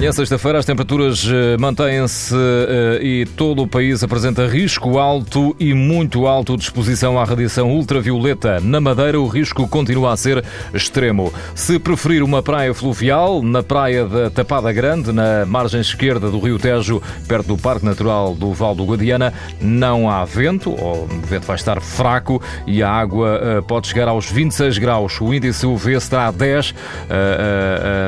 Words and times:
Amanhã, 0.00 0.12
sexta-feira, 0.12 0.58
as 0.58 0.64
temperaturas 0.64 1.28
eh, 1.30 1.58
mantêm-se 1.58 2.34
eh, 2.34 3.04
e 3.04 3.26
todo 3.26 3.64
o 3.64 3.68
país 3.68 4.02
apresenta 4.02 4.46
risco 4.46 4.98
alto 4.98 5.54
e 5.60 5.74
muito 5.74 6.26
alto 6.26 6.56
de 6.56 6.62
exposição 6.62 7.18
à 7.18 7.24
radiação 7.24 7.70
ultravioleta. 7.70 8.60
Na 8.60 8.80
Madeira, 8.80 9.20
o 9.20 9.26
risco 9.26 9.68
continua 9.68 10.14
a 10.14 10.16
ser 10.16 10.42
extremo. 10.72 11.30
Se 11.54 11.78
preferir 11.78 12.22
uma 12.22 12.42
praia 12.42 12.72
fluvial, 12.72 13.42
na 13.42 13.62
praia 13.62 14.06
da 14.06 14.30
Tapada 14.30 14.72
Grande, 14.72 15.12
na 15.12 15.44
margem 15.44 15.82
esquerda 15.82 16.30
do 16.30 16.40
Rio 16.40 16.58
Tejo, 16.58 17.02
perto 17.28 17.48
do 17.48 17.58
Parque 17.58 17.84
Natural 17.84 18.34
do 18.34 18.54
Val 18.54 18.74
do 18.74 18.86
Guadiana, 18.86 19.34
não 19.60 20.08
há 20.08 20.24
vento, 20.24 20.70
ou 20.70 21.04
o 21.04 21.20
vento 21.26 21.46
vai 21.46 21.56
estar 21.56 21.78
fraco 21.78 22.40
e 22.66 22.82
a 22.82 22.90
água 22.90 23.38
eh, 23.42 23.60
pode 23.60 23.88
chegar 23.88 24.08
aos 24.08 24.30
26 24.30 24.78
graus. 24.78 25.20
O 25.20 25.34
índice 25.34 25.66
UV 25.66 25.92
está 25.92 26.26
a 26.26 26.30
10, 26.30 26.74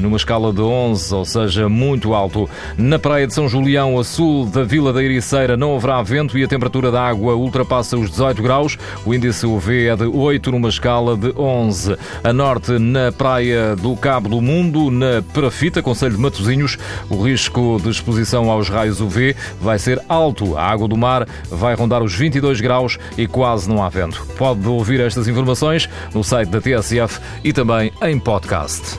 numa 0.00 0.16
escala 0.16 0.52
de 0.52 0.62
11, 0.62 1.14
ou 1.14 1.24
seja, 1.24 1.75
muito 1.76 2.14
alto. 2.14 2.48
Na 2.78 2.98
praia 2.98 3.26
de 3.26 3.34
São 3.34 3.48
Julião, 3.48 3.98
a 3.98 4.04
sul 4.04 4.46
da 4.46 4.64
Vila 4.64 4.92
da 4.92 5.02
Ericeira, 5.02 5.56
não 5.56 5.76
haverá 5.76 6.02
vento 6.02 6.38
e 6.38 6.42
a 6.42 6.48
temperatura 6.48 6.90
da 6.90 7.02
água 7.02 7.34
ultrapassa 7.34 7.96
os 7.96 8.10
18 8.10 8.42
graus. 8.42 8.78
O 9.04 9.14
índice 9.14 9.46
UV 9.46 9.88
é 9.88 9.96
de 9.96 10.04
8 10.04 10.50
numa 10.50 10.68
escala 10.68 11.16
de 11.16 11.32
11. 11.36 11.96
A 12.24 12.32
norte, 12.32 12.78
na 12.78 13.12
praia 13.12 13.76
do 13.76 13.94
Cabo 13.96 14.28
do 14.28 14.40
Mundo, 14.40 14.90
na 14.90 15.22
Perafita, 15.34 15.82
Conselho 15.82 16.16
de 16.16 16.20
Matosinhos, 16.20 16.78
o 17.10 17.22
risco 17.22 17.78
de 17.82 17.90
exposição 17.90 18.50
aos 18.50 18.68
raios 18.68 19.00
UV 19.00 19.36
vai 19.60 19.78
ser 19.78 20.00
alto. 20.08 20.56
A 20.56 20.64
água 20.64 20.88
do 20.88 20.96
mar 20.96 21.28
vai 21.50 21.74
rondar 21.74 22.02
os 22.02 22.14
22 22.14 22.60
graus 22.60 22.98
e 23.18 23.26
quase 23.26 23.68
não 23.68 23.82
há 23.82 23.88
vento. 23.88 24.26
Pode 24.38 24.66
ouvir 24.66 25.00
estas 25.00 25.28
informações 25.28 25.88
no 26.14 26.24
site 26.24 26.48
da 26.48 26.60
TSF 26.60 27.20
e 27.44 27.52
também 27.52 27.92
em 28.02 28.18
podcast 28.18 28.98